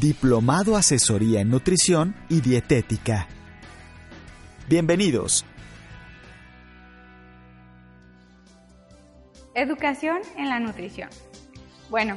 Diplomado 0.00 0.76
Asesoría 0.76 1.40
en 1.40 1.50
Nutrición 1.50 2.14
y 2.28 2.40
Dietética. 2.40 3.26
Bienvenidos. 4.68 5.44
Educación 9.54 10.18
en 10.36 10.50
la 10.50 10.60
nutrición. 10.60 11.10
Bueno, 11.90 12.16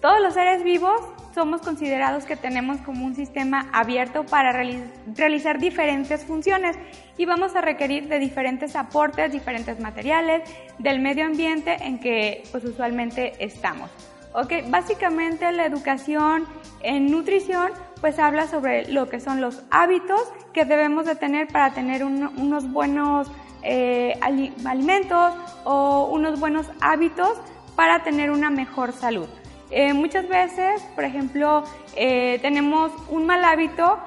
todos 0.00 0.22
los 0.22 0.32
seres 0.32 0.64
vivos 0.64 0.98
somos 1.34 1.60
considerados 1.60 2.24
que 2.24 2.36
tenemos 2.36 2.80
como 2.80 3.04
un 3.04 3.14
sistema 3.14 3.68
abierto 3.74 4.24
para 4.24 4.52
realizar 4.52 5.58
diferentes 5.58 6.24
funciones 6.24 6.76
y 7.18 7.26
vamos 7.26 7.54
a 7.56 7.60
requerir 7.60 8.08
de 8.08 8.18
diferentes 8.18 8.74
aportes, 8.74 9.32
diferentes 9.32 9.78
materiales, 9.80 10.48
del 10.78 11.00
medio 11.00 11.26
ambiente 11.26 11.76
en 11.78 11.98
que 12.00 12.42
pues 12.52 12.64
usualmente 12.64 13.34
estamos. 13.44 13.90
Ok, 14.38 14.52
básicamente 14.68 15.50
la 15.50 15.64
educación 15.64 16.46
en 16.82 17.10
nutrición 17.10 17.72
pues 18.02 18.18
habla 18.18 18.46
sobre 18.46 18.86
lo 18.92 19.08
que 19.08 19.18
son 19.18 19.40
los 19.40 19.62
hábitos 19.70 20.20
que 20.52 20.66
debemos 20.66 21.06
de 21.06 21.16
tener 21.16 21.48
para 21.48 21.72
tener 21.72 22.04
unos 22.04 22.70
buenos 22.70 23.32
eh, 23.62 24.20
alimentos 24.20 25.32
o 25.64 26.10
unos 26.12 26.38
buenos 26.38 26.66
hábitos 26.82 27.32
para 27.76 28.02
tener 28.02 28.30
una 28.30 28.50
mejor 28.50 28.92
salud. 28.92 29.26
Eh, 29.70 29.94
muchas 29.94 30.28
veces, 30.28 30.82
por 30.94 31.04
ejemplo, 31.04 31.64
eh, 31.96 32.38
tenemos 32.42 32.92
un 33.08 33.24
mal 33.24 33.42
hábito 33.42 33.98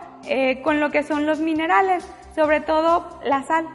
con 0.63 0.79
lo 0.79 0.91
que 0.91 1.01
son 1.01 1.25
los 1.25 1.39
minerales, 1.39 2.05
sobre 2.35 2.61
todo 2.61 3.19
la 3.23 3.41
sal. 3.41 3.65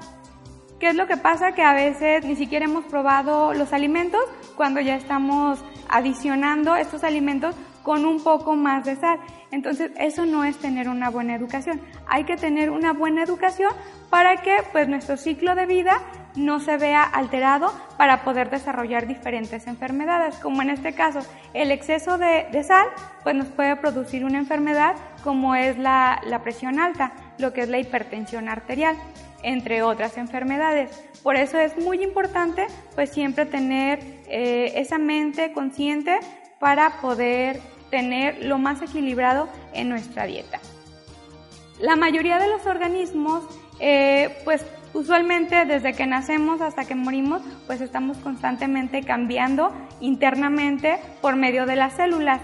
¿Qué 0.78 0.90
es 0.90 0.94
lo 0.94 1.08
que 1.08 1.16
pasa? 1.16 1.52
Que 1.52 1.62
a 1.62 1.72
veces 1.72 2.24
ni 2.24 2.36
siquiera 2.36 2.66
hemos 2.66 2.84
probado 2.84 3.54
los 3.54 3.72
alimentos 3.72 4.22
cuando 4.56 4.80
ya 4.80 4.94
estamos 4.94 5.64
adicionando 5.94 6.74
estos 6.74 7.04
alimentos 7.04 7.54
con 7.84 8.04
un 8.04 8.20
poco 8.22 8.56
más 8.56 8.84
de 8.84 8.96
sal. 8.96 9.20
Entonces, 9.52 9.92
eso 9.96 10.26
no 10.26 10.42
es 10.42 10.58
tener 10.58 10.88
una 10.88 11.08
buena 11.08 11.36
educación. 11.36 11.80
Hay 12.08 12.24
que 12.24 12.36
tener 12.36 12.70
una 12.70 12.92
buena 12.92 13.22
educación 13.22 13.70
para 14.10 14.38
que 14.38 14.56
pues 14.72 14.88
nuestro 14.88 15.16
ciclo 15.16 15.54
de 15.54 15.66
vida 15.66 16.00
no 16.34 16.58
se 16.58 16.78
vea 16.78 17.04
alterado 17.04 17.72
para 17.96 18.24
poder 18.24 18.50
desarrollar 18.50 19.06
diferentes 19.06 19.68
enfermedades, 19.68 20.34
como 20.38 20.62
en 20.62 20.70
este 20.70 20.94
caso 20.94 21.20
el 21.52 21.70
exceso 21.70 22.18
de, 22.18 22.48
sal 22.64 22.86
pues 23.22 23.36
nos 23.36 23.46
puede 23.46 23.76
producir 23.76 24.24
una 24.24 24.38
enfermedad 24.38 24.96
como 25.22 25.54
es 25.54 25.78
la, 25.78 26.20
la 26.26 26.42
presión 26.42 26.80
alta, 26.80 27.12
lo 27.38 27.52
que 27.52 27.60
es 27.60 27.68
la 27.68 27.78
hipertensión 27.78 28.48
arterial 28.48 28.96
entre 29.44 29.82
otras 29.82 30.16
enfermedades. 30.18 30.90
Por 31.22 31.36
eso 31.36 31.58
es 31.58 31.76
muy 31.78 32.02
importante 32.02 32.66
pues 32.96 33.10
siempre 33.10 33.46
tener 33.46 34.13
eh, 34.28 34.72
esa 34.76 34.98
mente 34.98 35.52
consciente 35.52 36.18
para 36.58 37.00
poder 37.00 37.60
tener 37.90 38.44
lo 38.44 38.58
más 38.58 38.82
equilibrado 38.82 39.48
en 39.72 39.88
nuestra 39.88 40.26
dieta. 40.26 40.60
La 41.80 41.96
mayoría 41.96 42.38
de 42.38 42.48
los 42.48 42.66
organismos 42.66 43.44
eh, 43.80 44.36
pues 44.44 44.64
usualmente 44.92 45.64
desde 45.64 45.92
que 45.92 46.06
nacemos 46.06 46.60
hasta 46.60 46.84
que 46.84 46.94
morimos 46.94 47.42
pues 47.66 47.80
estamos 47.80 48.16
constantemente 48.18 49.02
cambiando 49.02 49.72
internamente 50.00 50.98
por 51.20 51.34
medio 51.34 51.66
de 51.66 51.76
las 51.76 51.94
células 51.94 52.40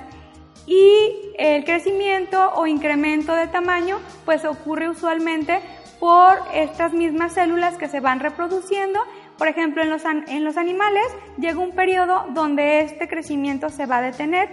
y 0.66 1.33
el 1.38 1.65
crecimiento 1.65 2.53
o 2.54 2.66
incremento 2.66 3.34
de 3.34 3.47
tamaño 3.47 3.99
pues 4.25 4.44
ocurre 4.44 4.88
usualmente 4.88 5.60
por 6.00 6.38
estas 6.54 6.93
mismas 6.93 7.34
células 7.34 7.77
que 7.77 7.87
se 7.87 8.00
van 8.00 8.21
reproduciendo. 8.21 8.99
Por 9.41 9.49
ejemplo, 9.49 9.83
en 9.83 9.89
los, 9.89 10.03
en 10.05 10.45
los 10.45 10.59
animales 10.59 11.03
llega 11.39 11.59
un 11.61 11.73
periodo 11.73 12.27
donde 12.34 12.81
este 12.81 13.09
crecimiento 13.09 13.71
se 13.71 13.87
va 13.87 13.97
a 13.97 14.03
detener 14.03 14.51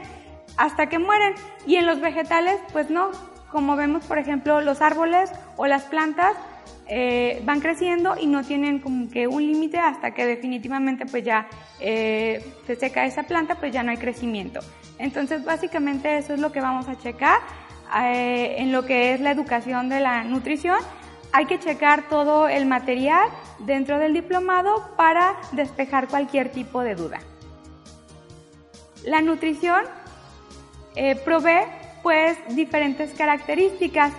hasta 0.55 0.87
que 0.87 0.97
mueren 0.97 1.33
y 1.65 1.75
en 1.75 1.85
los 1.85 1.99
vegetales 1.99 2.57
pues 2.71 2.89
no, 2.89 3.11
como 3.51 3.75
vemos 3.75 4.05
por 4.05 4.17
ejemplo 4.17 4.61
los 4.61 4.79
árboles 4.79 5.29
o 5.57 5.67
las 5.67 5.83
plantas 5.83 6.37
eh, 6.87 7.41
van 7.43 7.59
creciendo 7.59 8.15
y 8.17 8.27
no 8.27 8.45
tienen 8.45 8.79
como 8.79 9.09
que 9.09 9.27
un 9.27 9.45
límite 9.45 9.77
hasta 9.77 10.11
que 10.11 10.25
definitivamente 10.25 11.05
pues 11.05 11.25
ya 11.25 11.49
eh, 11.81 12.53
se 12.65 12.77
seca 12.77 13.05
esa 13.05 13.23
planta 13.23 13.55
pues 13.55 13.73
ya 13.73 13.83
no 13.83 13.91
hay 13.91 13.97
crecimiento. 13.97 14.61
Entonces 14.99 15.43
básicamente 15.43 16.17
eso 16.17 16.33
es 16.33 16.39
lo 16.39 16.53
que 16.53 16.61
vamos 16.61 16.87
a 16.87 16.97
checar 16.97 17.39
eh, 18.05 18.55
en 18.59 18.71
lo 18.71 18.85
que 18.85 19.15
es 19.15 19.19
la 19.19 19.31
educación 19.31 19.89
de 19.89 19.99
la 19.99 20.23
nutrición 20.23 20.79
hay 21.37 21.45
que 21.45 21.59
checar 21.59 22.09
todo 22.09 22.47
el 22.47 22.65
material 22.65 23.29
dentro 23.59 23.99
del 23.99 24.11
diplomado 24.11 24.89
para 24.97 25.35
despejar 25.51 26.07
cualquier 26.07 26.51
tipo 26.51 26.81
de 26.81 26.95
duda. 26.95 27.19
La 29.05 29.21
nutrición 29.21 29.83
eh, 30.95 31.15
provee 31.15 31.67
pues 32.01 32.39
diferentes 32.55 33.13
características. 33.13 34.13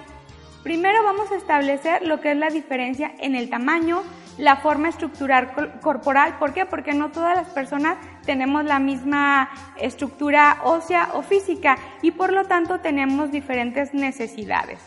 Primero 0.62 1.02
vamos 1.02 1.32
a 1.32 1.36
establecer 1.38 2.06
lo 2.06 2.20
que 2.20 2.30
es 2.30 2.36
la 2.36 2.50
diferencia 2.50 3.10
en 3.18 3.34
el 3.34 3.50
tamaño, 3.50 4.04
la 4.36 4.58
forma 4.58 4.88
estructural 4.88 5.50
corporal. 5.80 6.38
¿Por 6.38 6.54
qué? 6.54 6.66
Porque 6.66 6.94
no 6.94 7.10
todas 7.10 7.36
las 7.36 7.48
personas 7.48 7.98
tenemos 8.26 8.64
la 8.64 8.78
misma 8.78 9.50
estructura 9.76 10.58
ósea 10.62 11.08
o 11.14 11.22
física 11.22 11.78
y 12.00 12.12
por 12.12 12.32
lo 12.32 12.44
tanto 12.44 12.78
tenemos 12.78 13.32
diferentes 13.32 13.92
necesidades. 13.92 14.78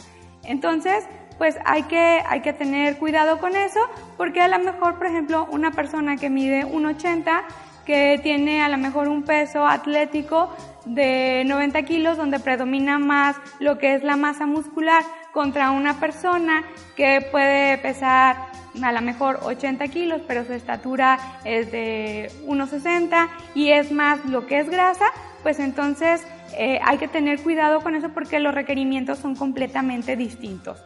Entonces, 0.44 1.06
pues 1.42 1.58
hay 1.66 1.82
que, 1.86 2.22
hay 2.30 2.42
que 2.42 2.54
tener 2.54 3.00
cuidado 3.00 3.40
con 3.40 3.56
eso, 3.56 3.80
porque 4.16 4.42
a 4.42 4.48
lo 4.48 4.60
mejor, 4.60 5.00
por 5.00 5.08
ejemplo, 5.08 5.48
una 5.50 5.72
persona 5.72 6.16
que 6.16 6.30
mide 6.30 6.68
1,80, 6.68 7.42
que 7.84 8.20
tiene 8.22 8.62
a 8.62 8.70
lo 8.70 8.78
mejor 8.78 9.08
un 9.08 9.24
peso 9.24 9.66
atlético 9.66 10.56
de 10.86 11.42
90 11.48 11.82
kilos, 11.82 12.16
donde 12.16 12.40
predomina 12.40 13.00
más 13.00 13.38
lo 13.60 13.80
que 13.80 13.96
es 13.96 14.04
la 14.04 14.18
masa 14.18 14.46
muscular, 14.46 15.04
contra 15.34 15.72
una 15.72 16.00
persona 16.00 16.64
que 16.96 17.28
puede 17.32 17.80
pesar 17.80 18.38
a 18.80 18.92
lo 18.92 19.02
mejor 19.02 19.40
80 19.42 19.88
kilos, 19.88 20.22
pero 20.28 20.46
su 20.46 20.54
estatura 20.54 21.18
es 21.44 21.72
de 21.72 22.32
1,60 22.46 23.30
y 23.56 23.72
es 23.72 23.92
más 23.92 24.24
lo 24.26 24.46
que 24.46 24.60
es 24.60 24.70
grasa, 24.70 25.06
pues 25.42 25.58
entonces 25.58 26.24
eh, 26.56 26.80
hay 26.84 27.00
que 27.00 27.08
tener 27.08 27.42
cuidado 27.42 27.82
con 27.82 27.96
eso 27.96 28.10
porque 28.10 28.40
los 28.40 28.54
requerimientos 28.54 29.18
son 29.18 29.36
completamente 29.36 30.16
distintos. 30.16 30.78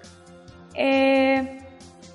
Eh, 0.76 1.62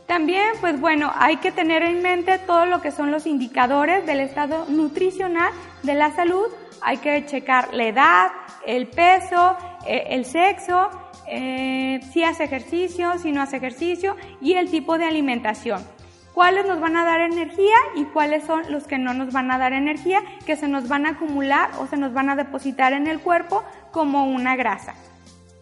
también, 0.07 0.55
pues 0.61 0.81
bueno, 0.81 1.13
hay 1.15 1.37
que 1.37 1.53
tener 1.53 1.85
en 1.85 2.03
mente 2.03 2.39
todo 2.39 2.67
lo 2.67 2.83
que 2.83 2.91
son 2.91 3.13
los 3.13 3.27
indicadores 3.27 4.05
del 4.07 4.19
estado 4.19 4.67
nutricional 4.69 5.53
de 5.85 5.95
la 5.95 6.11
salud. 6.11 6.47
Hay 6.83 6.97
que 6.97 7.25
checar 7.27 7.73
la 7.73 7.85
edad, 7.85 8.31
el 8.67 8.89
peso, 8.89 9.57
eh, 9.87 10.09
el 10.11 10.25
sexo, 10.25 10.91
eh, 11.29 12.01
si 12.13 12.25
hace 12.25 12.43
ejercicio, 12.43 13.19
si 13.19 13.31
no 13.31 13.41
hace 13.41 13.59
ejercicio 13.59 14.17
y 14.41 14.55
el 14.55 14.69
tipo 14.69 14.99
de 14.99 15.05
alimentación. 15.05 15.81
Cuáles 16.35 16.67
nos 16.67 16.81
van 16.81 16.97
a 16.97 17.05
dar 17.05 17.21
energía 17.21 17.77
y 17.95 18.05
cuáles 18.07 18.43
son 18.43 18.63
los 18.73 18.89
que 18.89 18.99
no 18.99 19.15
nos 19.15 19.33
van 19.33 19.53
a 19.53 19.59
dar 19.59 19.73
energía, 19.73 20.23
que 20.45 20.57
se 20.57 20.67
nos 20.67 20.89
van 20.89 21.07
a 21.07 21.11
acumular 21.11 21.71
o 21.79 21.87
se 21.87 21.97
nos 21.97 22.13
van 22.13 22.31
a 22.31 22.35
depositar 22.35 22.95
en 22.95 23.07
el 23.07 23.21
cuerpo 23.21 23.63
como 23.93 24.25
una 24.25 24.57
grasa. 24.57 24.95